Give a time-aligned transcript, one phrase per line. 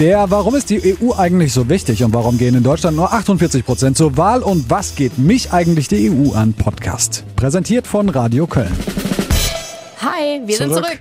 [0.00, 3.64] Der Warum ist die EU eigentlich so wichtig und warum gehen in Deutschland nur 48
[3.64, 7.24] Prozent zur Wahl und was geht mich eigentlich die EU an Podcast.
[7.36, 8.72] Präsentiert von Radio Köln.
[9.98, 10.84] Hi, wir sind Zurück.
[10.84, 11.00] zurück.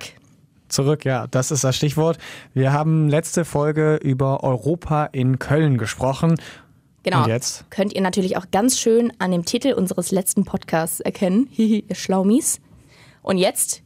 [0.67, 2.19] Zurück, ja, das ist das Stichwort.
[2.53, 6.35] Wir haben letzte Folge über Europa in Köln gesprochen.
[7.01, 7.23] Genau.
[7.23, 7.65] Und jetzt?
[7.71, 11.47] Könnt ihr natürlich auch ganz schön an dem Titel unseres letzten Podcasts erkennen.
[11.51, 12.61] Hihi, ihr Schlaumis.
[13.23, 13.82] Und jetzt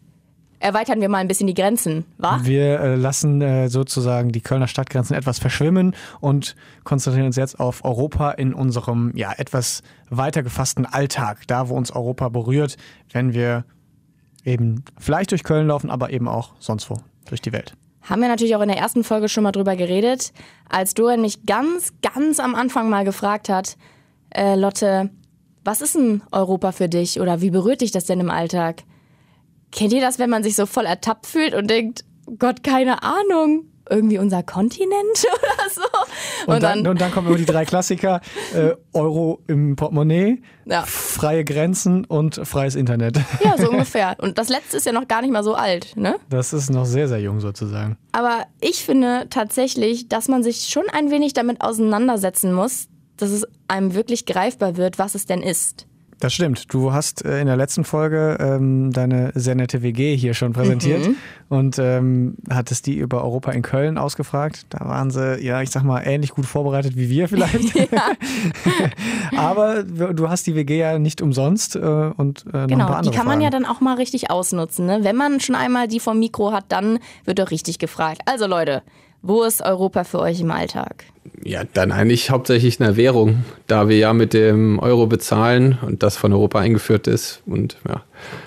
[0.60, 2.40] erweitern wir mal ein bisschen die Grenzen, wa?
[2.44, 7.86] Wir äh, lassen äh, sozusagen die Kölner Stadtgrenzen etwas verschwimmen und konzentrieren uns jetzt auf
[7.86, 12.78] Europa in unserem ja etwas weiter gefassten Alltag, da wo uns Europa berührt,
[13.12, 13.66] wenn wir
[14.44, 16.98] eben vielleicht durch Köln laufen, aber eben auch sonst wo
[17.28, 17.74] durch die Welt.
[18.02, 20.32] Haben wir natürlich auch in der ersten Folge schon mal drüber geredet,
[20.70, 23.78] als Dorian mich ganz, ganz am Anfang mal gefragt hat,
[24.30, 25.10] äh, Lotte,
[25.66, 28.84] was ist denn Europa für dich oder wie berührt dich das denn im Alltag?
[29.72, 32.04] Kennt ihr das, wenn man sich so voll ertappt fühlt und denkt,
[32.40, 34.92] Gott, keine Ahnung, irgendwie unser Kontinent
[35.26, 36.52] oder so?
[36.52, 38.20] Und, dann, und dann kommen immer die drei Klassiker:
[38.54, 40.84] äh, Euro im Portemonnaie, Ja.
[40.86, 43.18] freie Grenzen und freies Internet.
[43.44, 44.16] ja, so ungefähr.
[44.20, 46.16] Und das letzte ist ja noch gar nicht mal so alt, ne?
[46.30, 47.98] Das ist noch sehr, sehr jung sozusagen.
[48.12, 53.48] Aber ich finde tatsächlich, dass man sich schon ein wenig damit auseinandersetzen muss, dass es
[53.68, 55.87] einem wirklich greifbar wird, was es denn ist.
[56.20, 56.74] Das stimmt.
[56.74, 61.10] Du hast äh, in der letzten Folge ähm, deine sehr nette WG hier schon präsentiert
[61.48, 64.66] und ähm, hattest die über Europa in Köln ausgefragt.
[64.70, 67.72] Da waren sie, ja, ich sag mal, ähnlich gut vorbereitet wie wir vielleicht.
[69.38, 72.86] Aber du hast die WG ja nicht umsonst äh, und äh, noch ein paar Genau,
[72.88, 73.42] andere die kann man Fragen.
[73.42, 74.88] ja dann auch mal richtig ausnutzen.
[74.88, 75.00] Ne?
[75.04, 78.22] Wenn man schon einmal die vom Mikro hat, dann wird doch richtig gefragt.
[78.26, 78.82] Also Leute,
[79.22, 81.06] wo ist Europa für euch im Alltag?
[81.44, 86.18] Ja, dann eigentlich hauptsächlich eine Währung, da wir ja mit dem Euro bezahlen und das
[86.18, 88.02] von Europa eingeführt ist und ja,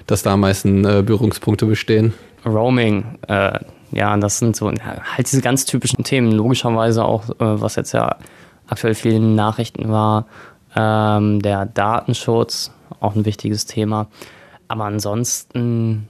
[0.06, 2.12] dass da am meisten äh, Berührungspunkte bestehen.
[2.44, 3.58] Roaming, äh,
[3.92, 6.33] ja, das sind so halt diese ganz typischen Themen.
[6.33, 8.16] Logischerweise auch, äh, was jetzt ja
[8.66, 10.27] aktuell viel in den Nachrichten war,
[10.77, 14.08] ähm, der Datenschutz, auch ein wichtiges Thema.
[14.68, 16.08] Aber ansonsten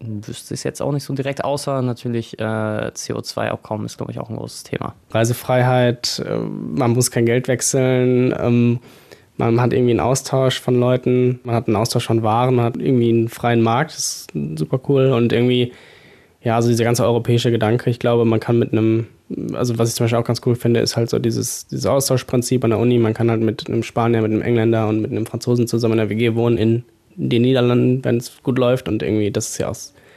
[0.00, 4.18] wüsste ich es jetzt auch nicht so direkt, außer natürlich äh, CO2-Abkommen ist, glaube ich,
[4.18, 4.94] auch ein großes Thema.
[5.10, 8.80] Reisefreiheit, äh, man muss kein Geld wechseln, ähm,
[9.36, 12.76] man hat irgendwie einen Austausch von Leuten, man hat einen Austausch von Waren, man hat
[12.76, 15.72] irgendwie einen freien Markt, das ist super cool und irgendwie,
[16.42, 19.06] ja, also dieser ganze europäische Gedanke, ich glaube, man kann mit einem,
[19.54, 22.64] also was ich zum Beispiel auch ganz cool finde, ist halt so dieses, dieses Austauschprinzip
[22.64, 25.26] an der Uni, man kann halt mit einem Spanier, mit einem Engländer und mit einem
[25.26, 26.84] Franzosen zusammen in der WG wohnen in
[27.28, 29.76] den Niederlanden, wenn es gut läuft und irgendwie, das ist ja auch,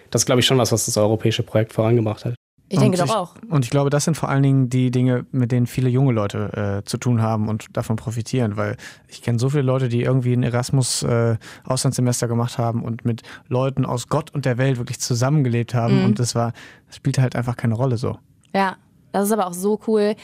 [0.10, 2.36] das ist glaube ich schon was, was das europäische Projekt vorangebracht hat.
[2.70, 3.36] Ich denke Und doch auch.
[3.50, 6.80] Und ich glaube, das sind vor allen Dingen die Dinge, mit denen viele junge Leute
[6.82, 8.78] äh, zu tun haben und davon profitieren, weil
[9.08, 14.08] ich kenne so viele Leute, die irgendwie ein Erasmus-Auslandssemester gemacht haben und mit Leuten aus
[14.08, 16.06] Gott und der Welt wirklich zusammengelebt haben Mhm.
[16.06, 16.54] und das war,
[16.88, 18.18] das spielte halt einfach keine Rolle so.
[18.56, 18.78] Ja,
[19.12, 20.16] das ist aber auch so cool,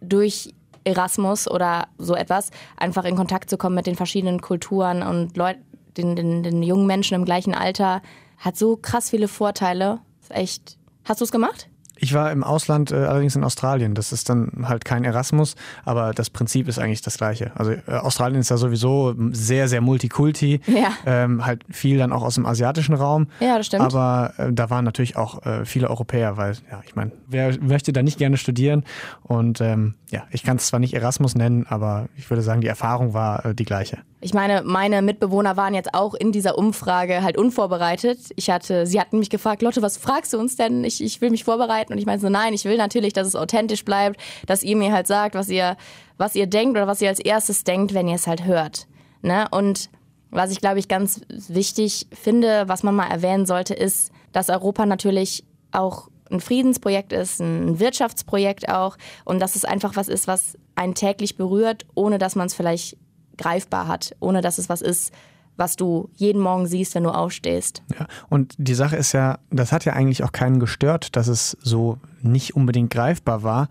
[0.00, 0.54] durch
[0.84, 5.60] Erasmus oder so etwas einfach in Kontakt zu kommen mit den verschiedenen Kulturen und Leuten,
[5.96, 8.02] den, den, den jungen Menschen im gleichen Alter.
[8.38, 10.00] Hat so krass viele Vorteile.
[10.20, 10.78] Ist echt.
[11.04, 11.68] Hast du es gemacht?
[12.02, 13.94] Ich war im Ausland, äh, allerdings in Australien.
[13.94, 15.54] Das ist dann halt kein Erasmus,
[15.84, 17.52] aber das Prinzip ist eigentlich das gleiche.
[17.54, 20.60] Also äh, Australien ist ja sowieso sehr, sehr multikulti.
[20.66, 20.88] Ja.
[21.06, 23.28] Ähm, halt viel dann auch aus dem asiatischen Raum.
[23.38, 23.84] Ja, das stimmt.
[23.84, 27.92] Aber äh, da waren natürlich auch äh, viele Europäer, weil, ja, ich meine, wer möchte
[27.92, 28.82] da nicht gerne studieren?
[29.22, 32.66] Und ähm, ja, ich kann es zwar nicht Erasmus nennen, aber ich würde sagen, die
[32.66, 33.98] Erfahrung war äh, die gleiche.
[34.24, 38.20] Ich meine, meine Mitbewohner waren jetzt auch in dieser Umfrage halt unvorbereitet.
[38.36, 40.84] Ich hatte, sie hatten mich gefragt, Lotte, was fragst du uns denn?
[40.84, 41.92] Ich, ich will mich vorbereiten.
[41.92, 44.92] Und ich meinte so, nein, ich will natürlich, dass es authentisch bleibt, dass ihr mir
[44.92, 45.76] halt sagt, was ihr,
[46.18, 48.86] was ihr denkt oder was ihr als erstes denkt, wenn ihr es halt hört.
[49.22, 49.48] Ne?
[49.50, 49.90] Und
[50.30, 54.86] was ich, glaube ich, ganz wichtig finde, was man mal erwähnen sollte, ist, dass Europa
[54.86, 60.56] natürlich auch ein Friedensprojekt ist, ein Wirtschaftsprojekt auch und dass es einfach was ist, was
[60.76, 62.96] einen täglich berührt, ohne dass man es vielleicht
[63.42, 65.12] greifbar hat, ohne dass es was ist,
[65.56, 67.82] was du jeden Morgen siehst, wenn du aufstehst.
[67.98, 71.56] Ja, und die Sache ist ja, das hat ja eigentlich auch keinen gestört, dass es
[71.60, 73.68] so nicht unbedingt greifbar war,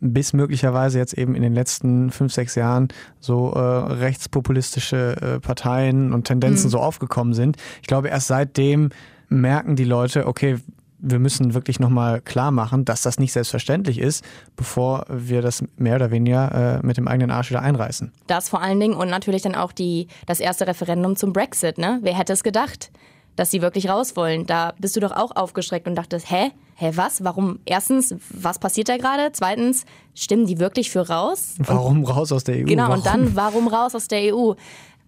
[0.00, 2.88] bis möglicherweise jetzt eben in den letzten fünf, sechs Jahren
[3.20, 6.70] so äh, rechtspopulistische äh, Parteien und Tendenzen Mhm.
[6.70, 7.56] so aufgekommen sind.
[7.82, 8.90] Ich glaube, erst seitdem
[9.28, 10.56] merken die Leute, okay,
[10.98, 14.24] wir müssen wirklich nochmal klar machen, dass das nicht selbstverständlich ist,
[14.56, 18.12] bevor wir das mehr oder weniger äh, mit dem eigenen Arsch wieder einreißen.
[18.26, 21.78] Das vor allen Dingen und natürlich dann auch die, das erste Referendum zum Brexit.
[21.78, 22.00] Ne?
[22.02, 22.90] Wer hätte es gedacht,
[23.36, 24.46] dass sie wirklich raus wollen?
[24.46, 26.50] Da bist du doch auch aufgeschreckt und dachtest, hä?
[26.74, 27.24] Hä, was?
[27.24, 27.58] Warum?
[27.64, 29.30] Erstens, was passiert da gerade?
[29.32, 29.84] Zweitens,
[30.14, 31.56] stimmen die wirklich für raus?
[31.58, 32.64] Warum raus aus der EU?
[32.64, 32.94] Genau, Warum?
[32.96, 34.50] und dann, warum raus aus der EU?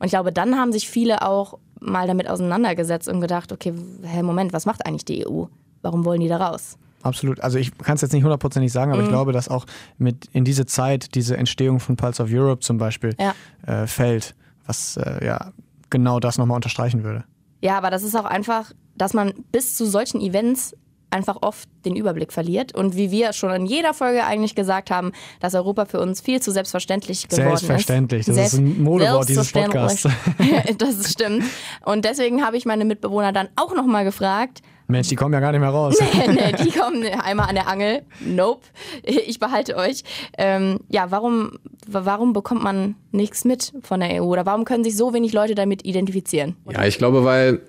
[0.01, 3.73] Und ich glaube, dann haben sich viele auch mal damit auseinandergesetzt und gedacht, okay,
[4.03, 5.45] hä, Moment, was macht eigentlich die EU?
[5.83, 6.77] Warum wollen die da raus?
[7.03, 7.41] absolut.
[7.41, 9.07] Also ich kann es jetzt nicht hundertprozentig sagen, aber Mhm.
[9.07, 9.65] ich glaube, dass auch
[9.97, 13.35] mit in diese Zeit diese Entstehung von Pulse of Europe zum Beispiel Ja.
[13.67, 14.35] äh, fällt,
[14.67, 15.53] was äh, ja
[15.89, 17.25] genau das nochmal unterstreichen würde.
[17.63, 20.77] Ja, aber das ist auch einfach, dass man bis zu solchen Events
[21.11, 22.75] einfach oft den Überblick verliert.
[22.75, 26.41] Und wie wir schon in jeder Folge eigentlich gesagt haben, dass Europa für uns viel
[26.41, 28.37] zu selbstverständlich geworden Selbstverständlich, ist.
[28.37, 30.03] das ist ein Modewort dieses Podcasts.
[30.03, 30.77] Selbstverständlich.
[30.79, 31.45] das stimmt.
[31.85, 35.53] Und deswegen habe ich meine Mitbewohner dann auch nochmal gefragt, Mensch, die kommen ja gar
[35.53, 35.97] nicht mehr raus.
[36.27, 38.03] nee, die kommen einmal an der Angel.
[38.21, 38.63] Nope.
[39.03, 40.03] Ich behalte euch.
[40.37, 44.27] Ähm, ja, warum, warum bekommt man nichts mit von der EU?
[44.27, 46.57] Oder warum können sich so wenig Leute damit identifizieren?
[46.69, 47.61] Ja, ich glaube, weil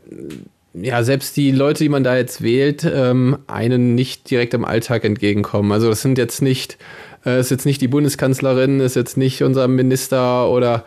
[0.73, 5.03] ja selbst die Leute, die man da jetzt wählt, ähm, einen nicht direkt im Alltag
[5.03, 5.71] entgegenkommen.
[5.71, 6.77] Also das sind jetzt nicht,
[7.25, 10.85] äh, ist jetzt nicht die Bundeskanzlerin, ist jetzt nicht unser Minister oder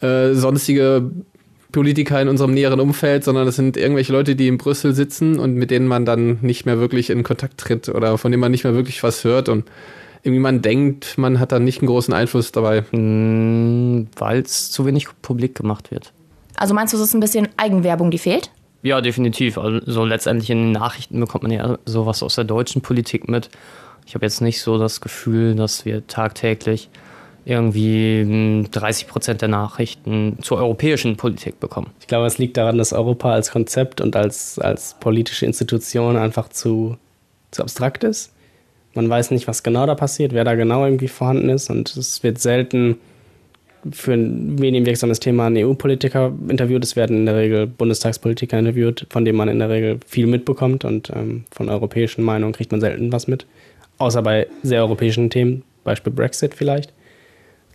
[0.00, 1.10] äh, sonstige
[1.72, 5.54] Politiker in unserem näheren Umfeld, sondern das sind irgendwelche Leute, die in Brüssel sitzen und
[5.54, 8.62] mit denen man dann nicht mehr wirklich in Kontakt tritt oder von denen man nicht
[8.62, 9.64] mehr wirklich was hört und
[10.22, 12.84] irgendwie man denkt, man hat dann nicht einen großen Einfluss dabei.
[12.92, 16.12] Weil es zu wenig publik gemacht wird.
[16.56, 18.50] Also meinst du, es ist ein bisschen Eigenwerbung, die fehlt?
[18.84, 19.56] Ja, definitiv.
[19.56, 23.48] Also letztendlich in den Nachrichten bekommt man ja sowas aus der deutschen Politik mit.
[24.06, 26.90] Ich habe jetzt nicht so das Gefühl, dass wir tagtäglich
[27.46, 31.92] irgendwie hm, 30 Prozent der Nachrichten zur europäischen Politik bekommen.
[32.00, 36.50] Ich glaube, es liegt daran, dass Europa als Konzept und als, als politische Institution einfach
[36.50, 36.98] zu,
[37.52, 38.34] zu abstrakt ist.
[38.92, 42.22] Man weiß nicht, was genau da passiert, wer da genau irgendwie vorhanden ist und es
[42.22, 42.98] wird selten
[43.92, 46.84] für ein medienwirksames Thema ein EU-Politiker interviewt.
[46.84, 50.84] Es werden in der Regel Bundestagspolitiker interviewt, von denen man in der Regel viel mitbekommt
[50.84, 53.46] und ähm, von europäischen Meinungen kriegt man selten was mit.
[53.98, 56.92] Außer bei sehr europäischen Themen, Beispiel Brexit vielleicht.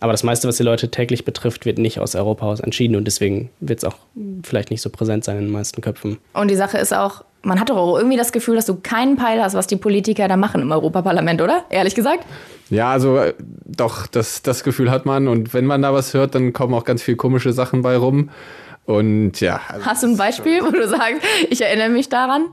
[0.00, 3.04] Aber das meiste, was die Leute täglich betrifft, wird nicht aus Europa aus entschieden und
[3.04, 3.96] deswegen wird es auch
[4.42, 6.18] vielleicht nicht so präsent sein in den meisten Köpfen.
[6.32, 9.16] Und die Sache ist auch, man hat doch auch irgendwie das Gefühl, dass du keinen
[9.16, 11.64] Peil hast, was die Politiker da machen im Europaparlament, oder?
[11.70, 12.24] Ehrlich gesagt?
[12.68, 13.34] Ja, also äh,
[13.64, 15.28] doch, das, das Gefühl hat man.
[15.28, 18.30] Und wenn man da was hört, dann kommen auch ganz viel komische Sachen bei rum.
[18.84, 22.46] Und ja, also Hast du ein Beispiel, wo du sagst, ich erinnere mich daran?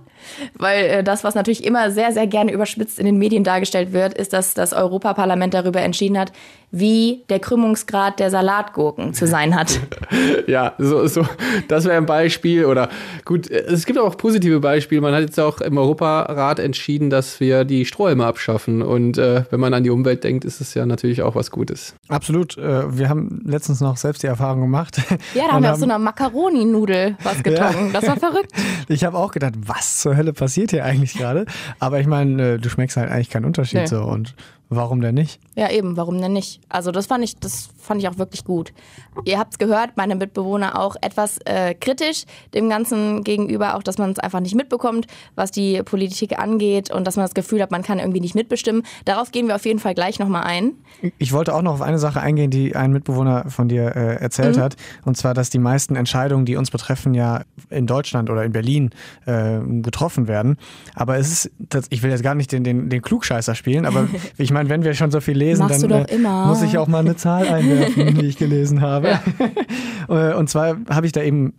[0.56, 4.14] Weil äh, das, was natürlich immer sehr, sehr gerne überspitzt in den Medien dargestellt wird,
[4.14, 6.32] ist, dass das Europaparlament darüber entschieden hat,
[6.70, 9.80] wie der Krümmungsgrad der Salatgurken zu sein hat.
[10.48, 11.26] ja, so, so,
[11.70, 12.66] das wäre ein Beispiel.
[12.66, 12.90] Oder
[13.24, 15.00] gut, es gibt auch positive Beispiele.
[15.00, 18.82] Man hat jetzt auch im Europarat entschieden, dass wir die Strohhalme abschaffen.
[18.82, 21.96] Und äh, wenn man an die Umwelt denkt, ist es ja natürlich auch was Gutes.
[22.10, 22.58] Absolut.
[22.58, 24.98] Äh, wir haben letztens noch selbst die Erfahrung gemacht.
[25.34, 27.92] Ja, da haben wir auf so einer Macaroni-Nudel was getrunken.
[27.94, 28.52] Das war verrückt.
[28.90, 31.46] Ich habe auch gedacht, was zur Hölle passiert hier eigentlich gerade?
[31.80, 33.88] Aber ich meine, äh, du schmeckst halt eigentlich keinen Unterschied Nee.
[33.88, 34.36] so und
[34.70, 35.40] warum denn nicht?
[35.56, 36.62] Ja, eben, warum denn nicht?
[36.70, 38.74] Also das fand ich, das fand ich auch wirklich gut.
[39.26, 44.12] Ihr habt's gehört, meine Mitbewohner auch etwas äh, kritisch dem Ganzen gegenüber, auch dass man
[44.12, 47.84] es einfach nicht mitbekommt, was die Politik angeht und dass man das Gefühl hat, man
[47.84, 48.84] kann irgendwie nicht mitbestimmen.
[49.06, 50.74] Darauf gehen wir auf jeden Fall gleich nochmal ein.
[51.18, 54.58] Ich wollte auch noch auf eine Sache eingehen, die ein Mitbewohner von dir äh, erzählt
[54.58, 54.76] hat.
[55.06, 58.92] Und zwar, dass die meisten Entscheidungen, die uns betreffen, ja in Deutschland oder in Berlin
[59.26, 60.58] äh, getroffen werden.
[60.96, 61.52] Aber es ist,
[61.90, 64.94] ich will jetzt gar nicht den, den, den Klugscheißer spielen, aber ich meine, wenn wir
[64.94, 68.26] schon so viel lesen, Machst dann äh, muss ich auch mal eine Zahl einwerfen, die
[68.26, 69.20] ich gelesen habe.
[70.10, 71.54] Äh, Und zwar habe ich da eben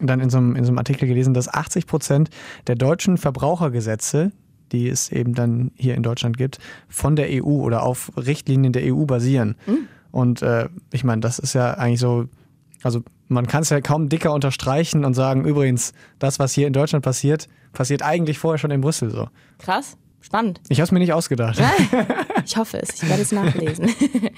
[0.00, 2.30] dann in so, einem, in so einem Artikel gelesen, dass 80 Prozent
[2.66, 4.32] der deutschen Verbrauchergesetze,
[4.72, 6.58] die es eben dann hier in Deutschland gibt,
[6.88, 9.54] von der EU oder auf Richtlinien der EU basieren.
[10.10, 12.26] Und äh, ich meine, das ist ja eigentlich so,
[12.82, 16.72] also man kann es ja kaum dicker unterstreichen und sagen, übrigens, das, was hier in
[16.72, 19.28] Deutschland passiert, passiert eigentlich vorher schon in Brüssel so.
[19.58, 20.60] Krass, spannend.
[20.68, 21.60] Ich habe es mir nicht ausgedacht.
[22.44, 23.88] Ich hoffe es, ich werde es nachlesen.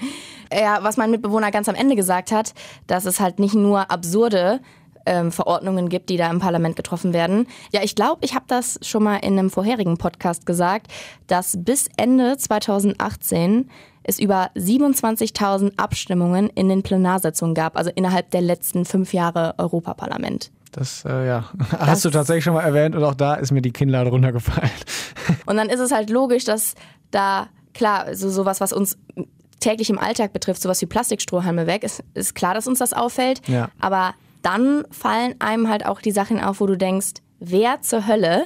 [0.53, 2.53] ja, was mein Mitbewohner ganz am Ende gesagt hat,
[2.85, 4.59] dass es halt nicht nur absurde
[5.05, 7.47] ähm, Verordnungen gibt, die da im Parlament getroffen werden.
[7.71, 10.87] Ja, ich glaube, ich habe das schon mal in einem vorherigen Podcast gesagt,
[11.27, 13.69] dass bis Ende 2018
[14.03, 20.51] es über 27.000 Abstimmungen in den Plenarsitzungen gab, also innerhalb der letzten fünf Jahre Europaparlament.
[20.75, 21.45] Das, äh, ja,
[21.79, 24.69] hast du tatsächlich schon mal erwähnt und auch da ist mir die Kinnlade runtergefallen.
[25.45, 26.75] Und dann ist es halt logisch, dass
[27.11, 28.97] da, klar, so sowas, was uns
[29.61, 33.41] täglich im Alltag betrifft, sowas wie Plastikstrohhalme weg, ist, ist klar, dass uns das auffällt.
[33.47, 33.69] Ja.
[33.79, 38.43] Aber dann fallen einem halt auch die Sachen auf, wo du denkst, wer zur Hölle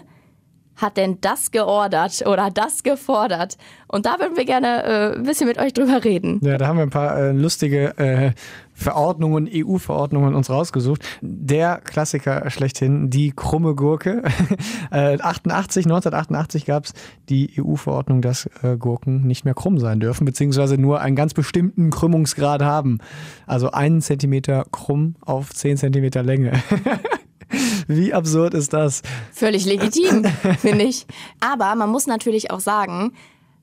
[0.78, 3.58] hat denn das geordert oder das gefordert?
[3.88, 6.40] Und da würden wir gerne äh, ein bisschen mit euch drüber reden.
[6.44, 8.32] Ja, da haben wir ein paar äh, lustige äh,
[8.80, 11.04] Verordnungen, EU-Verordnungen uns rausgesucht.
[11.22, 14.24] Der Klassiker schlechthin, die krumme Gurke.
[14.92, 16.94] äh, 88, 1988 gab es
[17.28, 21.90] die EU-Verordnung, dass äh, Gurken nicht mehr krumm sein dürfen, beziehungsweise nur einen ganz bestimmten
[21.90, 23.00] Krümmungsgrad haben.
[23.46, 26.54] Also einen Zentimeter krumm auf zehn Zentimeter Länge.
[27.88, 29.02] Wie absurd ist das?
[29.34, 30.24] Völlig legitim,
[30.60, 31.06] finde ich.
[31.40, 33.12] Aber man muss natürlich auch sagen,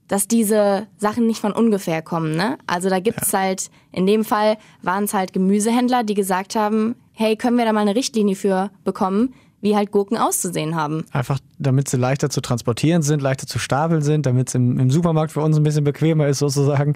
[0.09, 2.37] dass diese Sachen nicht von ungefähr kommen.
[2.37, 2.59] Ne?
[2.67, 3.41] Also da gibt's ja.
[3.41, 7.73] halt, in dem Fall waren es halt Gemüsehändler, die gesagt haben, hey, können wir da
[7.73, 11.05] mal eine Richtlinie für bekommen, wie halt Gurken auszusehen haben.
[11.13, 14.91] Einfach damit sie leichter zu transportieren sind, leichter zu stapeln sind, damit es im, im,
[14.91, 16.95] Supermarkt für uns ein bisschen bequemer ist sozusagen.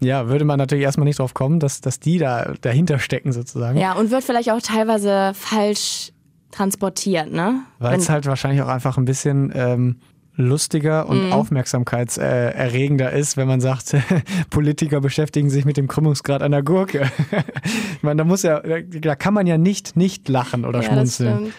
[0.00, 3.78] Ja, würde man natürlich erstmal nicht drauf kommen, dass, dass die da dahinter stecken sozusagen.
[3.78, 6.12] Ja, und wird vielleicht auch teilweise falsch
[6.50, 7.62] transportiert, ne?
[7.78, 9.50] Weil es halt wahrscheinlich auch einfach ein bisschen...
[9.54, 9.96] Ähm,
[10.36, 11.32] lustiger und mhm.
[11.32, 13.94] aufmerksamkeitserregender ist, wenn man sagt,
[14.50, 17.10] Politiker beschäftigen sich mit dem Krümmungsgrad einer Gurke.
[17.96, 21.52] ich meine, da muss ja, da kann man ja nicht nicht lachen oder ja, schmunzeln.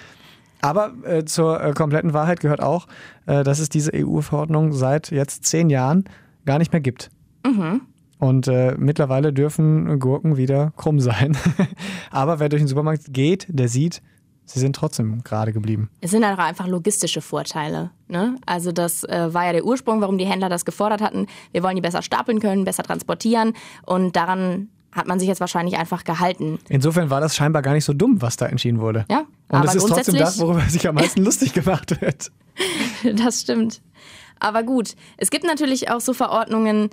[0.61, 2.87] Aber äh, zur äh, kompletten Wahrheit gehört auch,
[3.25, 6.05] äh, dass es diese EU-Verordnung seit jetzt zehn Jahren
[6.45, 7.09] gar nicht mehr gibt.
[7.45, 7.81] Mhm.
[8.17, 11.35] Und äh, mittlerweile dürfen Gurken wieder krumm sein.
[12.11, 14.01] Aber wer durch den Supermarkt geht, der sieht,
[14.45, 15.89] sie sind trotzdem gerade geblieben.
[16.01, 17.91] Es sind halt auch einfach logistische Vorteile.
[18.07, 18.37] Ne?
[18.45, 21.27] Also das äh, war ja der Ursprung, warum die Händler das gefordert hatten.
[21.51, 23.53] Wir wollen die besser stapeln können, besser transportieren
[23.85, 26.59] und daran hat man sich jetzt wahrscheinlich einfach gehalten.
[26.69, 29.05] Insofern war das scheinbar gar nicht so dumm, was da entschieden wurde.
[29.09, 29.25] Ja.
[29.49, 32.31] Und es ist trotzdem das, worüber sich am meisten lustig gemacht wird.
[33.15, 33.81] Das stimmt.
[34.39, 36.89] Aber gut, es gibt natürlich auch so Verordnungen,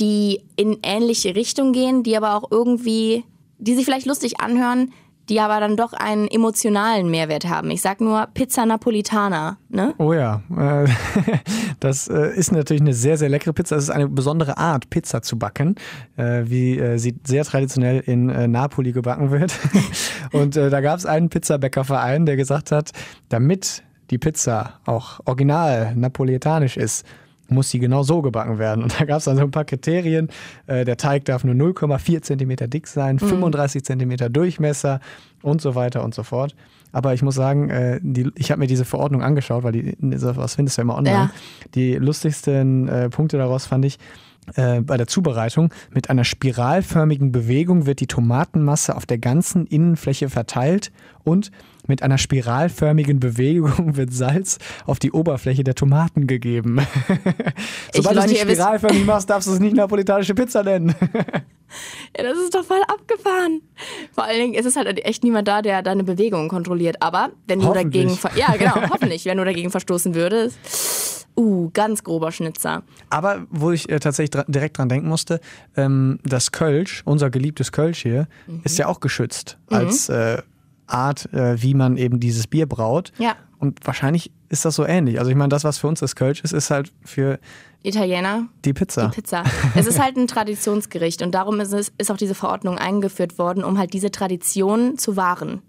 [0.00, 3.24] die in ähnliche Richtung gehen, die aber auch irgendwie,
[3.58, 4.92] die sich vielleicht lustig anhören,
[5.28, 7.70] die aber dann doch einen emotionalen Mehrwert haben.
[7.70, 9.58] Ich sag nur Pizza Napolitana.
[9.68, 9.94] Ne?
[9.98, 10.88] Oh ja, äh,
[11.80, 13.76] das äh, ist natürlich eine sehr, sehr leckere Pizza.
[13.76, 15.74] Es ist eine besondere Art, Pizza zu backen,
[16.16, 19.58] äh, wie sie sehr traditionell in Napoli gebacken wird.
[20.32, 22.90] Und da gab es einen Pizzabäckerverein, der gesagt hat,
[23.28, 27.04] damit die Pizza auch original napoletanisch ist,
[27.48, 28.82] muss sie genau so gebacken werden.
[28.82, 30.28] Und da gab es dann so ein paar Kriterien.
[30.66, 33.28] Äh, der Teig darf nur 0,4 cm dick sein, mhm.
[33.28, 35.00] 35 cm Durchmesser
[35.42, 36.54] und so weiter und so fort.
[36.92, 40.54] Aber ich muss sagen, äh, die, ich habe mir diese Verordnung angeschaut, weil die, was
[40.54, 41.16] findest du immer online.
[41.16, 41.30] Ja.
[41.74, 43.98] Die lustigsten äh, Punkte daraus fand ich,
[44.54, 45.74] bei der Zubereitung.
[45.92, 50.92] Mit einer spiralförmigen Bewegung wird die Tomatenmasse auf der ganzen Innenfläche verteilt
[51.24, 51.50] und
[51.88, 56.80] mit einer spiralförmigen Bewegung wird Salz auf die Oberfläche der Tomaten gegeben.
[57.94, 60.94] Sobald du es nicht spiralförmig machst, darfst du es nicht napolitanische Pizza nennen.
[62.16, 63.62] ja, das ist doch voll abgefahren.
[64.12, 66.96] Vor allen Dingen ist es halt echt niemand da, der deine Bewegungen kontrolliert.
[67.00, 70.58] Aber wenn du dagegen, ja genau, hoffentlich, wenn du dagegen verstoßen würdest.
[71.38, 72.82] Uh, ganz grober Schnitzer.
[73.10, 75.40] Aber wo ich äh, tatsächlich dra direkt dran denken musste,
[75.76, 78.62] ähm, das Kölsch, unser geliebtes Kölsch hier, mhm.
[78.64, 79.76] ist ja auch geschützt mhm.
[79.76, 80.40] als äh,
[80.86, 83.12] Art, äh, wie man eben dieses Bier braut.
[83.18, 83.36] Ja.
[83.58, 85.18] Und wahrscheinlich ist das so ähnlich.
[85.18, 87.38] Also ich meine, das, was für uns das Kölsch ist, ist halt für
[87.82, 89.08] Italiener die Pizza.
[89.08, 89.44] Die Pizza.
[89.74, 93.64] es ist halt ein Traditionsgericht und darum ist, es, ist auch diese Verordnung eingeführt worden,
[93.64, 95.62] um halt diese Tradition zu wahren.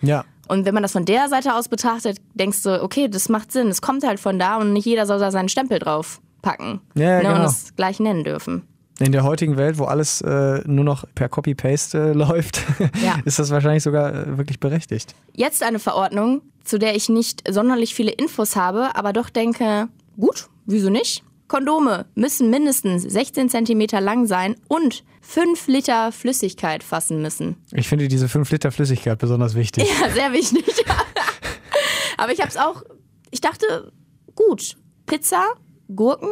[0.00, 0.24] Ja.
[0.48, 3.68] Und wenn man das von der Seite aus betrachtet, denkst du, okay, das macht Sinn,
[3.68, 7.16] es kommt halt von da und nicht jeder soll da seinen Stempel drauf packen ja,
[7.16, 7.36] ne, genau.
[7.36, 8.62] und es gleich nennen dürfen.
[9.00, 12.62] In der heutigen Welt, wo alles äh, nur noch per Copy-Paste äh, läuft,
[13.02, 13.18] ja.
[13.24, 15.14] ist das wahrscheinlich sogar äh, wirklich berechtigt.
[15.34, 20.48] Jetzt eine Verordnung, zu der ich nicht sonderlich viele Infos habe, aber doch denke, gut,
[20.66, 21.24] wieso nicht?
[21.48, 27.56] Kondome müssen mindestens 16 cm lang sein und 5 Liter Flüssigkeit fassen müssen.
[27.72, 29.88] Ich finde diese 5 Liter Flüssigkeit besonders wichtig.
[30.00, 30.64] Ja, sehr wichtig.
[32.16, 32.82] aber ich habe es auch,
[33.30, 33.92] ich dachte,
[34.34, 35.44] gut, Pizza,
[35.94, 36.30] Gurken,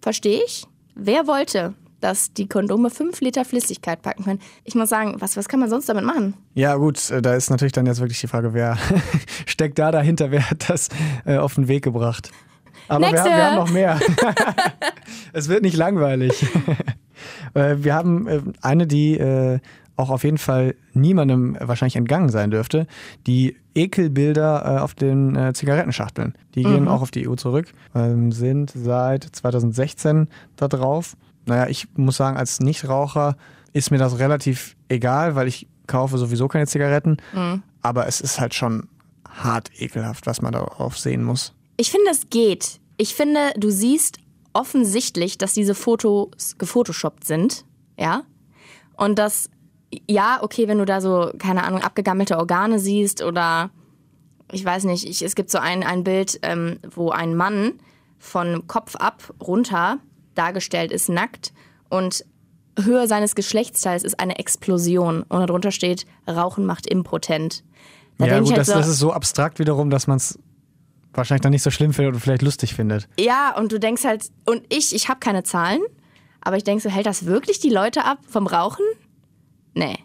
[0.00, 0.64] verstehe ich.
[0.94, 1.74] Wer wollte?
[2.04, 4.40] Dass die Kondome 5 Liter Flüssigkeit packen können.
[4.64, 6.34] Ich muss sagen, was, was kann man sonst damit machen?
[6.52, 8.76] Ja, gut, äh, da ist natürlich dann jetzt wirklich die Frage, wer
[9.46, 10.90] steckt da dahinter, wer hat das
[11.24, 12.30] äh, auf den Weg gebracht?
[12.88, 13.98] Aber wir haben, wir haben, noch mehr.
[15.32, 16.46] es wird nicht langweilig.
[17.54, 19.20] Äh, wir haben eine, die
[19.96, 22.88] auch auf jeden Fall niemandem wahrscheinlich entgangen sein dürfte.
[23.28, 26.34] Die Ekelbilder auf den Zigarettenschachteln.
[26.56, 26.88] Die gehen mhm.
[26.88, 32.36] auch auf die EU zurück, ähm, sind seit 2016 da drauf naja, ich muss sagen,
[32.36, 33.36] als Nichtraucher
[33.72, 37.18] ist mir das relativ egal, weil ich kaufe sowieso keine Zigaretten.
[37.32, 37.62] Mhm.
[37.82, 38.88] Aber es ist halt schon
[39.28, 41.52] hart ekelhaft, was man darauf sehen muss.
[41.76, 42.80] Ich finde, es geht.
[42.96, 44.18] Ich finde, du siehst
[44.52, 47.64] offensichtlich, dass diese Fotos gefotoshoppt sind.
[47.98, 48.22] Ja.
[48.96, 49.50] Und dass,
[50.08, 53.70] ja, okay, wenn du da so, keine Ahnung, abgegammelte Organe siehst oder
[54.52, 57.72] ich weiß nicht, ich, es gibt so ein, ein Bild, ähm, wo ein Mann
[58.18, 59.98] von Kopf ab runter
[60.34, 61.52] dargestellt ist, nackt
[61.88, 62.24] und
[62.78, 67.62] Höhe seines Geschlechtsteils ist eine Explosion und darunter steht, Rauchen macht impotent.
[68.18, 70.38] Da ja, gut, halt das, so, das ist so abstrakt wiederum, dass man es
[71.12, 73.08] wahrscheinlich dann nicht so schlimm findet und vielleicht lustig findet.
[73.18, 75.80] Ja, und du denkst halt, und ich, ich habe keine Zahlen,
[76.40, 78.84] aber ich denke so, hält das wirklich die Leute ab vom Rauchen?
[79.74, 79.98] Nee.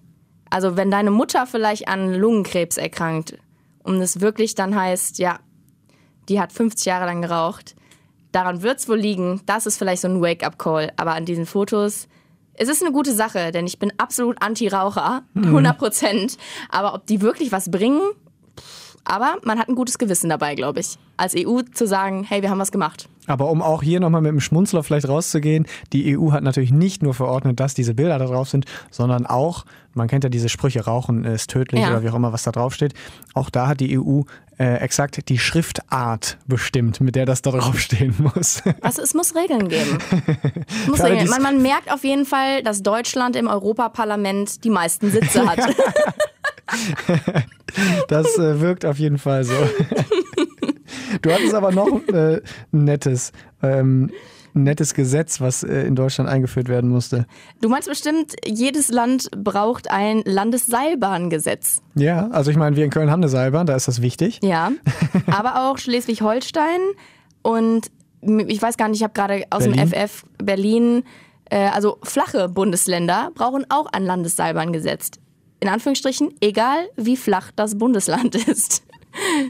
[0.50, 3.38] Also wenn deine Mutter vielleicht an Lungenkrebs erkrankt
[3.83, 5.39] und es wirklich dann heißt, ja,
[6.27, 7.75] die hat 50 Jahre lang geraucht,
[8.31, 12.07] daran wird es wohl liegen, das ist vielleicht so ein Wake-up-Call, aber an diesen Fotos,
[12.53, 16.38] es ist eine gute Sache, denn ich bin absolut Anti-Raucher, 100 Prozent,
[16.69, 18.01] aber ob die wirklich was bringen,
[19.09, 22.49] aber man hat ein gutes Gewissen dabei, glaube ich, als EU zu sagen, hey, wir
[22.49, 23.09] haben was gemacht.
[23.27, 27.03] Aber um auch hier nochmal mit dem Schmunzler vielleicht rauszugehen, die EU hat natürlich nicht
[27.03, 30.85] nur verordnet, dass diese Bilder da drauf sind, sondern auch, man kennt ja diese Sprüche,
[30.85, 31.89] Rauchen ist tödlich Ja.
[31.89, 32.93] oder wie auch immer, was da drauf steht.
[33.33, 34.21] Auch da hat die EU
[34.57, 38.61] äh, exakt die Schriftart bestimmt, mit der das da draufstehen muss.
[38.81, 39.97] Also es muss Regeln geben.
[40.87, 41.29] Muss Regeln.
[41.29, 45.59] Man, man merkt auf jeden Fall, dass Deutschland im Europaparlament die meisten Sitze hat.
[48.07, 49.53] Das äh, wirkt auf jeden Fall so.
[51.21, 54.11] Du hattest aber noch äh, ein nettes, ähm,
[54.55, 57.25] ein nettes Gesetz, was äh, in Deutschland eingeführt werden musste.
[57.61, 61.81] Du meinst bestimmt, jedes Land braucht ein Landesseilbahngesetz.
[61.95, 64.39] Ja, also ich meine, wir in Köln haben eine Seilbahn, da ist das wichtig.
[64.43, 64.71] Ja.
[65.27, 66.79] Aber auch Schleswig-Holstein
[67.41, 69.93] und ich weiß gar nicht, ich habe gerade aus dem Berlin?
[69.93, 71.03] FF Berlin,
[71.49, 75.11] äh, also flache Bundesländer brauchen auch ein Landesseilbahngesetz.
[75.59, 78.83] In Anführungsstrichen, egal wie flach das Bundesland ist.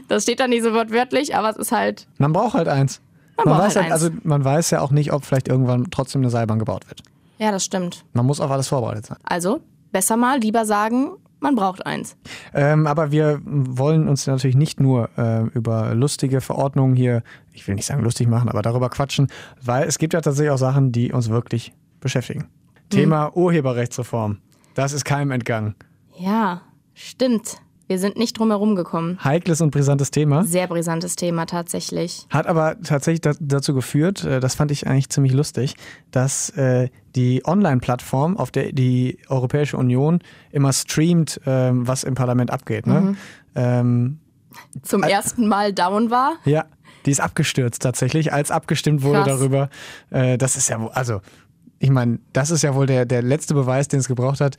[0.08, 3.00] Das steht da nicht so wortwörtlich, aber es ist halt Man braucht halt eins.
[3.36, 4.02] Man Man, braucht weiß halt halt, eins.
[4.04, 7.02] also man weiß ja auch nicht, ob vielleicht irgendwann trotzdem eine Seilbahn gebaut wird.
[7.38, 8.04] Ja, das stimmt.
[8.12, 9.18] Man muss auf alles vorbereitet sein.
[9.24, 9.60] Also
[9.92, 12.16] besser mal lieber sagen, man braucht eins.
[12.52, 17.22] Ähm, aber wir wollen uns natürlich nicht nur äh, über lustige Verordnungen hier,
[17.54, 19.28] ich will nicht sagen lustig machen, aber darüber quatschen,
[19.62, 22.46] weil es gibt ja tatsächlich auch Sachen, die uns wirklich beschäftigen.
[22.90, 24.38] Thema Urheberrechtsreform.
[24.74, 25.74] Das ist keinem entgangen.
[26.20, 26.62] Ja,
[26.94, 27.56] stimmt.
[27.86, 29.18] Wir sind nicht drum herum gekommen.
[29.24, 30.44] Heikles und brisantes Thema.
[30.44, 32.24] Sehr brisantes Thema tatsächlich.
[32.30, 35.74] Hat aber tatsächlich da, dazu geführt, äh, das fand ich eigentlich ziemlich lustig,
[36.12, 40.20] dass äh, die Online-Plattform, auf der die Europäische Union
[40.52, 42.86] immer streamt, ähm, was im Parlament abgeht.
[42.86, 43.16] Ne?
[43.56, 44.20] Ähm,
[44.82, 46.34] Zum ersten Mal down war.
[46.44, 46.66] ja,
[47.06, 49.38] die ist abgestürzt tatsächlich, als abgestimmt wurde Krass.
[49.40, 49.68] darüber.
[50.10, 51.22] Äh, das ist ja, wohl- also,
[51.80, 54.58] ich meine, das ist ja wohl der, der letzte Beweis, den es gebraucht hat.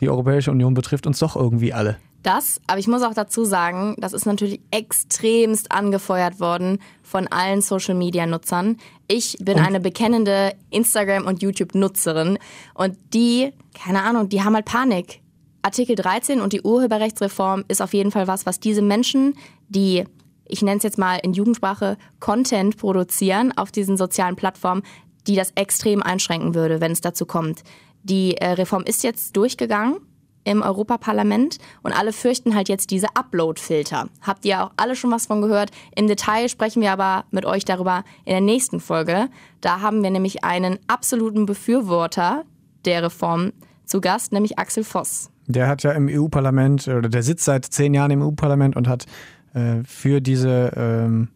[0.00, 1.98] Die Europäische Union betrifft uns doch irgendwie alle.
[2.22, 7.62] Das, aber ich muss auch dazu sagen, das ist natürlich extremst angefeuert worden von allen
[7.62, 8.76] Social-Media-Nutzern.
[9.08, 12.38] Ich bin eine bekennende Instagram- und YouTube-Nutzerin
[12.74, 15.22] und die, keine Ahnung, die haben halt Panik.
[15.62, 19.34] Artikel 13 und die Urheberrechtsreform ist auf jeden Fall was, was diese Menschen,
[19.68, 20.04] die,
[20.46, 24.82] ich nenne es jetzt mal in Jugendsprache, Content produzieren auf diesen sozialen Plattformen,
[25.26, 27.62] die das extrem einschränken würde, wenn es dazu kommt.
[28.02, 29.98] Die äh, Reform ist jetzt durchgegangen
[30.44, 34.08] im Europaparlament und alle fürchten halt jetzt diese Upload-Filter.
[34.22, 35.70] Habt ihr auch alle schon was von gehört?
[35.94, 39.28] Im Detail sprechen wir aber mit euch darüber in der nächsten Folge.
[39.60, 42.44] Da haben wir nämlich einen absoluten Befürworter
[42.84, 43.52] der Reform
[43.84, 45.30] zu Gast, nämlich Axel Voss.
[45.46, 49.06] Der hat ja im EU-Parlament, oder der sitzt seit zehn Jahren im EU-Parlament und hat
[49.52, 51.28] äh, für diese ähm,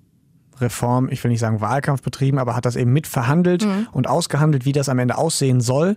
[0.60, 4.72] Reform, ich will nicht sagen Wahlkampf betrieben, aber hat das eben mitverhandelt und ausgehandelt, wie
[4.72, 5.96] das am Ende aussehen soll.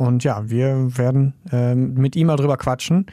[0.00, 3.04] Und ja, wir werden ähm, mit ihm mal drüber quatschen,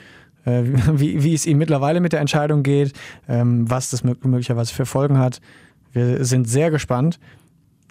[0.45, 2.93] äh, wie, wie es ihm mittlerweile mit der Entscheidung geht,
[3.28, 5.41] ähm, was das mö- möglicherweise für Folgen hat.
[5.91, 7.19] Wir sind sehr gespannt.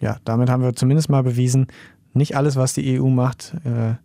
[0.00, 1.66] Ja, damit haben wir zumindest mal bewiesen,
[2.14, 3.96] nicht alles, was die EU macht, äh,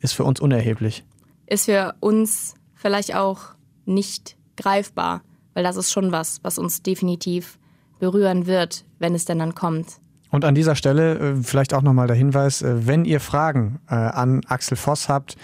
[0.00, 1.04] ist für uns unerheblich.
[1.46, 5.22] Ist für uns vielleicht auch nicht greifbar,
[5.54, 7.60] weil das ist schon was, was uns definitiv
[8.00, 10.00] berühren wird, wenn es denn dann kommt.
[10.32, 13.94] Und an dieser Stelle äh, vielleicht auch nochmal der Hinweis, äh, wenn ihr Fragen äh,
[13.94, 15.36] an Axel Voss habt,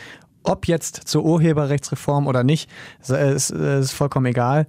[0.43, 2.71] ob jetzt zur Urheberrechtsreform oder nicht,
[3.01, 4.67] ist, ist vollkommen egal.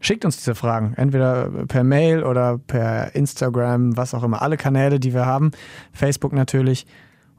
[0.00, 4.98] Schickt uns diese Fragen, entweder per Mail oder per Instagram, was auch immer, alle Kanäle,
[4.98, 5.52] die wir haben,
[5.92, 6.84] Facebook natürlich,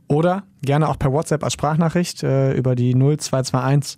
[0.08, 3.98] oder gerne auch per WhatsApp als Sprachnachricht über die 0221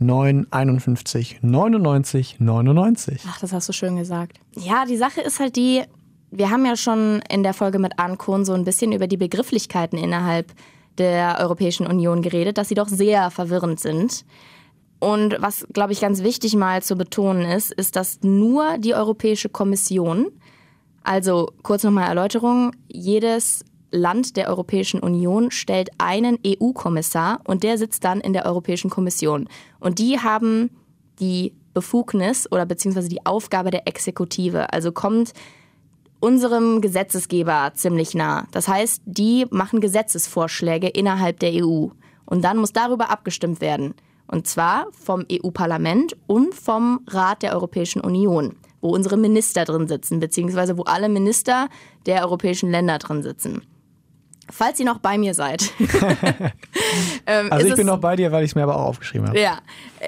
[0.00, 3.22] 951 99 99.
[3.28, 4.40] Ach, das hast du schön gesagt.
[4.56, 5.84] Ja, die Sache ist halt die,
[6.30, 9.16] wir haben ja schon in der Folge mit Arne Kohn so ein bisschen über die
[9.16, 10.52] Begrifflichkeiten innerhalb
[10.98, 14.24] der Europäischen Union geredet, dass sie doch sehr verwirrend sind.
[14.98, 19.48] Und was, glaube ich, ganz wichtig mal zu betonen ist, ist, dass nur die Europäische
[19.48, 20.30] Kommission,
[21.02, 28.04] also kurz nochmal Erläuterung, jedes Land der Europäischen Union stellt einen EU-Kommissar und der sitzt
[28.04, 29.48] dann in der Europäischen Kommission.
[29.80, 30.70] Und die haben
[31.18, 34.72] die Befugnis oder beziehungsweise die Aufgabe der Exekutive.
[34.72, 35.32] Also kommt
[36.20, 38.46] unserem Gesetzesgeber ziemlich nah.
[38.52, 41.88] Das heißt, die machen Gesetzesvorschläge innerhalb der EU.
[42.26, 43.94] Und dann muss darüber abgestimmt werden.
[44.26, 50.20] Und zwar vom EU-Parlament und vom Rat der Europäischen Union, wo unsere Minister drin sitzen,
[50.20, 51.68] beziehungsweise wo alle Minister
[52.06, 53.62] der europäischen Länder drin sitzen.
[54.50, 55.72] Falls ihr noch bei mir seid.
[57.26, 59.28] ähm, Also ich bin es- noch bei dir, weil ich es mir aber auch aufgeschrieben
[59.28, 59.40] habe.
[59.40, 59.58] Ja,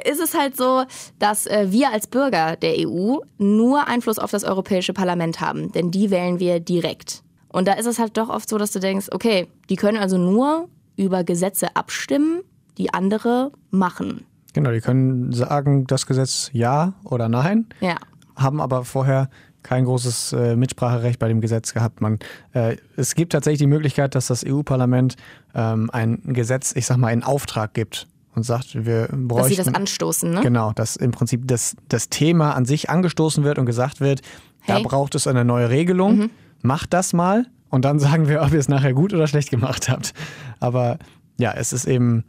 [0.04, 0.84] ist es halt so,
[1.18, 5.90] dass äh, wir als Bürger der EU nur Einfluss auf das Europäische Parlament haben, denn
[5.90, 7.22] die wählen wir direkt.
[7.48, 10.16] Und da ist es halt doch oft so, dass du denkst, okay, die können also
[10.18, 12.40] nur über Gesetze abstimmen,
[12.78, 14.24] die andere machen.
[14.54, 17.96] Genau, die können sagen, das Gesetz ja oder nein, Ja.
[18.36, 19.28] haben aber vorher
[19.62, 22.00] kein großes äh, Mitspracherecht bei dem Gesetz gehabt.
[22.00, 22.18] Man,
[22.52, 25.16] äh, es gibt tatsächlich die Möglichkeit, dass das EU-Parlament
[25.54, 29.36] ähm, ein Gesetz, ich sag mal, in Auftrag gibt und sagt, wir bräuchten...
[29.36, 30.40] Dass sie das anstoßen, ne?
[30.40, 34.22] Genau, dass im Prinzip das, das Thema an sich angestoßen wird und gesagt wird,
[34.66, 34.82] da Hey.
[34.82, 34.88] Mhm.
[34.88, 36.30] braucht es eine neue Regelung,
[36.62, 39.88] macht das mal und dann sagen wir, ob ihr es nachher gut oder schlecht gemacht
[39.88, 40.14] habt.
[40.60, 40.98] Aber
[41.38, 42.24] ja, es ist eben,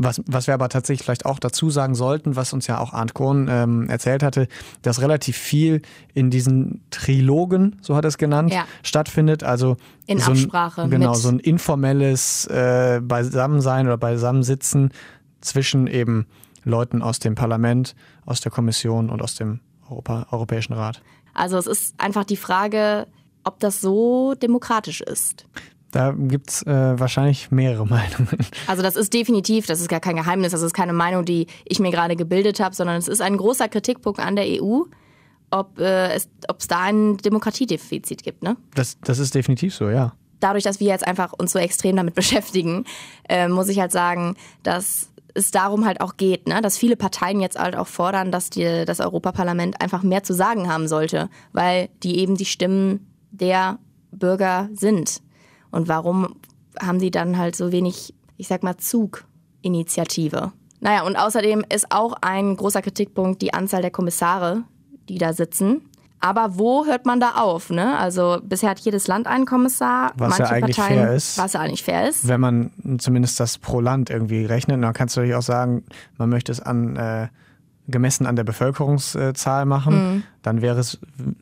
[0.00, 3.14] was, was wir aber tatsächlich vielleicht auch dazu sagen sollten, was uns ja auch Arndt
[3.14, 4.46] Kohn ähm, erzählt hatte,
[4.82, 5.82] dass relativ viel
[6.14, 8.64] in diesen Trilogen, so hat er es genannt, Ja.
[8.84, 9.42] stattfindet.
[9.42, 14.90] Also In so ein, Absprache Genau, mit- so ein informelles äh, Beisammensein oder Beisammensitzen
[15.40, 16.26] zwischen eben
[16.64, 21.02] Leuten aus dem Parlament, aus der Kommission und aus dem Europa, Europäischen Rat.
[21.34, 23.06] Also es ist einfach die Frage,
[23.44, 25.46] ob das so demokratisch ist.
[25.90, 28.38] Da gibt es äh, wahrscheinlich mehrere Meinungen.
[28.66, 31.80] Also das ist definitiv, das ist gar kein Geheimnis, das ist keine Meinung, die ich
[31.80, 34.82] mir gerade gebildet habe, sondern es ist ein großer Kritikpunkt an der EU,
[35.50, 36.28] ob äh, es
[36.68, 38.42] da ein Demokratiedefizit gibt.
[38.42, 38.56] Ne?
[38.74, 40.12] Das, das ist definitiv so, ja.
[40.40, 42.84] Dadurch, dass wir jetzt einfach uns so extrem damit beschäftigen,
[43.28, 46.60] äh, muss ich halt sagen, dass es darum halt auch geht, ne?
[46.60, 50.68] dass viele Parteien jetzt halt auch fordern, dass die, das Europaparlament einfach mehr zu sagen
[50.68, 53.78] haben sollte, weil die eben die Stimmen der
[54.10, 55.22] Bürger sind.
[55.70, 56.36] Und warum
[56.80, 60.52] haben sie dann halt so wenig, ich sag mal, Zuginitiative?
[60.80, 64.62] Naja, und außerdem ist auch ein großer Kritikpunkt die Anzahl der Kommissare,
[65.08, 65.82] die da sitzen.
[66.20, 67.70] Aber wo hört man da auf?
[67.70, 67.96] Ne?
[67.96, 70.12] Also bisher hat jedes Land einen Kommissar.
[70.16, 71.38] Was ja Manche eigentlich Parteien, fair ist.
[71.38, 72.26] Was ja eigentlich fair ist.
[72.26, 75.84] Wenn man zumindest das pro Land irgendwie rechnet, dann kannst du natürlich auch sagen,
[76.16, 77.28] man möchte es an äh,
[77.88, 80.98] gemessen an der Bevölkerungszahl machen, dann wäre es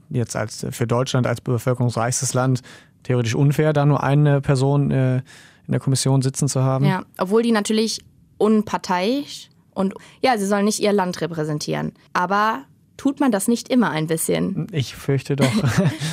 [0.08, 2.62] jetzt als für Deutschland als bevölkerungsreichstes Land
[3.06, 6.84] theoretisch unfair, da nur eine Person äh, in der Kommission sitzen zu haben.
[6.84, 8.00] Ja, obwohl die natürlich
[8.38, 11.92] unparteiisch und ja, sie sollen nicht ihr Land repräsentieren.
[12.12, 12.64] Aber
[12.96, 14.66] tut man das nicht immer ein bisschen?
[14.72, 15.46] Ich fürchte doch.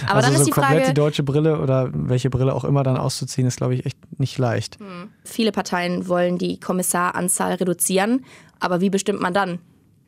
[0.07, 2.63] Aber also dann ist so die komplett Frage- die deutsche Brille oder welche Brille auch
[2.63, 4.77] immer dann auszuziehen, ist, glaube ich, echt nicht leicht.
[5.23, 8.25] Viele Parteien wollen die Kommissaranzahl reduzieren,
[8.59, 9.59] aber wie bestimmt man dann?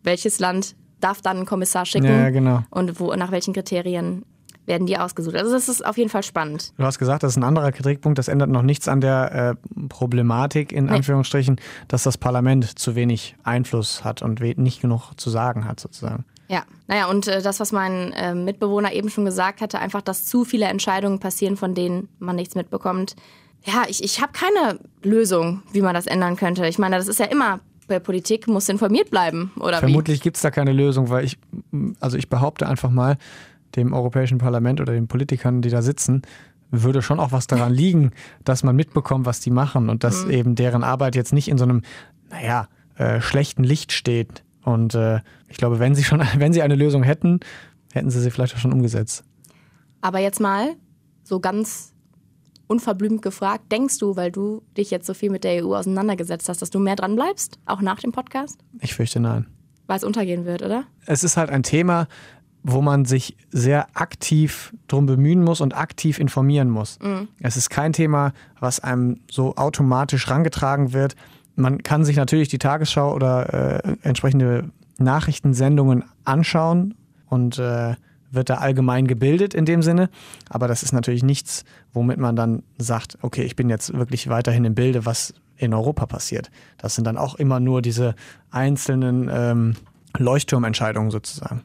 [0.04, 2.06] Welches Land darf dann einen Kommissar schicken?
[2.06, 2.62] Ja, genau.
[2.70, 4.24] Und wo, nach welchen Kriterien
[4.66, 5.36] werden die ausgesucht?
[5.36, 6.74] Also das ist auf jeden Fall spannend.
[6.78, 8.18] Du hast gesagt, das ist ein anderer Kritikpunkt.
[8.18, 13.36] Das ändert noch nichts an der äh, Problematik, in Anführungsstrichen, dass das Parlament zu wenig
[13.44, 16.26] Einfluss hat und nicht genug zu sagen hat, sozusagen.
[16.48, 20.26] Ja, naja, und äh, das, was mein äh, Mitbewohner eben schon gesagt hatte, einfach, dass
[20.26, 23.16] zu viele Entscheidungen passieren, von denen man nichts mitbekommt.
[23.64, 26.68] Ja, ich, ich habe keine Lösung, wie man das ändern könnte.
[26.68, 30.44] Ich meine, das ist ja immer, bei Politik muss informiert bleiben, oder Vermutlich gibt es
[30.44, 31.38] da keine Lösung, weil ich,
[32.00, 33.18] also ich behaupte einfach mal,
[33.76, 36.22] dem Europäischen Parlament oder den Politikern, die da sitzen,
[36.72, 38.12] würde schon auch was daran liegen,
[38.44, 41.64] dass man mitbekommt, was die machen und dass eben deren Arbeit jetzt nicht in so
[41.64, 41.82] einem,
[42.30, 44.44] naja, äh, schlechten Licht steht.
[44.64, 47.40] Und äh, ich glaube, wenn sie schon, wenn sie eine Lösung hätten,
[47.94, 49.24] hätten sie sie vielleicht auch schon umgesetzt.
[50.02, 50.76] Aber jetzt mal
[51.24, 51.94] so ganz
[52.68, 56.62] unverblümt gefragt, denkst du, weil du dich jetzt so viel mit der EU auseinandergesetzt hast,
[56.62, 58.60] dass du mehr dran bleibst, auch nach dem Podcast?
[58.80, 59.48] Ich fürchte nein.
[59.88, 60.86] Weil es untergehen wird, oder?
[61.06, 62.08] es ist halt ein Thema,
[62.68, 66.98] wo man sich sehr aktiv drum bemühen muss und aktiv informieren muss.
[67.40, 71.16] Es ist kein Thema, was einem so automatisch rangetragen wird.
[71.56, 76.96] Man kann sich natürlich die Tagesschau oder äh, entsprechende Nachrichtensendungen anschauen
[77.28, 77.94] und äh,
[78.32, 80.10] wird da allgemein gebildet in dem Sinne.
[80.50, 84.66] Aber das ist natürlich nichts, womit man dann sagt, okay, ich bin jetzt wirklich weiterhin
[84.66, 86.50] im Bilde, was in Europa passiert.
[86.80, 88.16] Das sind dann auch immer nur diese
[88.50, 89.76] einzelnen ähm,
[90.18, 91.62] Leuchtturmentscheidungen sozusagen.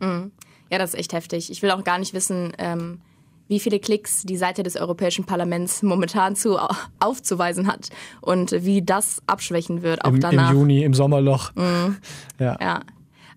[0.70, 1.50] Ja, das ist echt heftig.
[1.50, 3.00] Ich will auch gar nicht wissen, ähm,
[3.48, 6.56] wie viele Klicks die Seite des Europäischen Parlaments momentan zu
[7.00, 7.88] aufzuweisen hat
[8.20, 10.50] und wie das abschwächen wird, auch Im, danach.
[10.50, 11.52] Im Juni, im Sommerloch.
[12.38, 12.56] Ja.
[12.60, 12.80] Ja.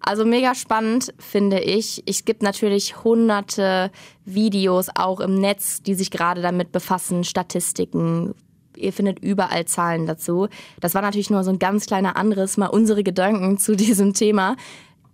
[0.06, 2.04] Also mega spannend, finde ich.
[2.06, 3.90] Es gibt natürlich hunderte
[4.26, 8.36] Videos auch im Netz, die sich gerade damit befassen, Statistiken.
[8.76, 10.48] Ihr findet überall Zahlen dazu.
[10.82, 14.58] Das war natürlich nur so ein ganz kleiner Anriss, mal unsere Gedanken zu diesem Thema.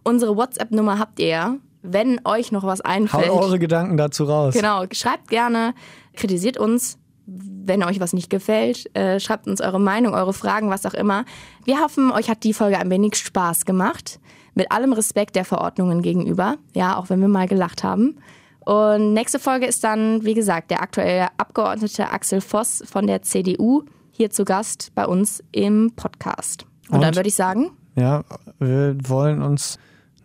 [0.03, 1.59] Unsere WhatsApp-Nummer habt ihr.
[1.81, 4.53] Wenn euch noch was Haut einfällt, eure Gedanken dazu raus.
[4.53, 5.73] Genau, schreibt gerne,
[6.13, 8.93] kritisiert uns, wenn euch was nicht gefällt.
[8.95, 11.25] Äh, schreibt uns eure Meinung, eure Fragen, was auch immer.
[11.63, 14.19] Wir hoffen, euch hat die Folge ein wenig Spaß gemacht.
[14.55, 16.57] Mit allem Respekt der Verordnungen gegenüber.
[16.75, 18.17] Ja, auch wenn wir mal gelacht haben.
[18.65, 23.83] Und nächste Folge ist dann, wie gesagt, der aktuelle Abgeordnete Axel Voss von der CDU
[24.11, 26.65] hier zu Gast bei uns im Podcast.
[26.89, 27.01] Und, Und?
[27.01, 28.23] dann würde ich sagen, Ja,
[28.59, 29.79] wir wollen uns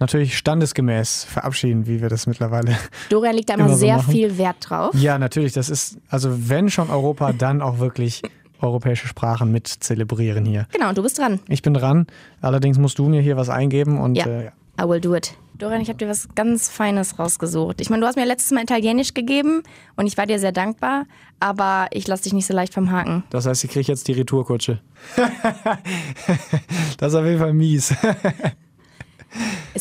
[0.04, 2.76] natürlich standesgemäß verabschieden, wie wir das mittlerweile.
[3.10, 4.12] Dorian legt da immer, Immer so sehr machen.
[4.12, 4.94] viel Wert drauf.
[4.94, 8.22] Ja, natürlich, das ist, also wenn schon Europa, dann auch wirklich
[8.60, 10.66] europäische Sprachen mit zelebrieren hier.
[10.72, 11.40] Genau, und du bist dran.
[11.48, 12.06] Ich bin dran,
[12.40, 14.26] allerdings musst du mir hier was eingeben und Ja.
[14.26, 14.52] äh, ja.
[14.80, 15.34] I will do it.
[15.58, 17.80] Dorian, ich habe dir was ganz Feines rausgesucht.
[17.80, 19.62] Ich meine, du hast mir letztes Mal Italienisch gegeben
[19.96, 21.04] und ich war dir sehr dankbar,
[21.38, 23.22] aber ich lasse dich nicht so leicht vom Haken.
[23.30, 24.80] das heißt, ich kriege jetzt die Retourkutsche.
[26.98, 27.94] das ist auf jeden Fall mies.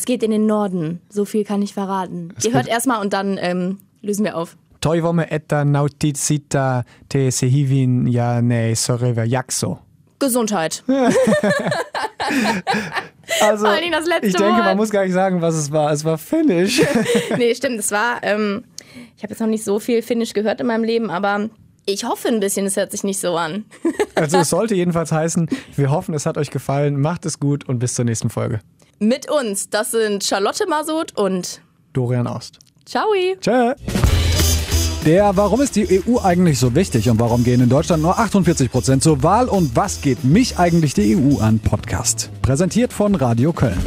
[0.04, 2.34] Es geht in den Norden, so viel kann ich verraten.
[2.44, 4.54] Ihr hört erstmal und dann ähm, lösen wir auf.
[4.82, 9.78] Toivome etta nauticita te sehivin ja ne soreva jakso.
[10.18, 10.84] Gesundheit.
[13.40, 14.64] Also, Vor allen Dingen das letzte ich denke, Wort.
[14.64, 15.90] man muss gar nicht sagen, was es war.
[15.90, 16.82] Es war Finnisch.
[17.38, 18.64] nee, stimmt, es war, ähm,
[19.16, 21.48] ich habe jetzt noch nicht so viel Finnisch gehört in meinem Leben, aber
[21.86, 23.64] ich hoffe ein bisschen, es hört sich nicht so an.
[24.14, 27.00] Also es sollte jedenfalls heißen, wir hoffen, es hat euch gefallen.
[27.00, 28.60] Macht es gut und bis zur nächsten Folge.
[28.98, 31.60] Mit uns, das sind Charlotte Masud und
[31.92, 32.58] Dorian Aust.
[32.84, 33.06] Ciao.
[33.40, 33.74] Tschö.
[35.04, 38.70] Der Warum ist die EU eigentlich so wichtig und warum gehen in Deutschland nur 48
[38.70, 42.30] Prozent zur Wahl und was geht mich eigentlich die EU an Podcast.
[42.40, 43.78] Präsentiert von Radio Köln.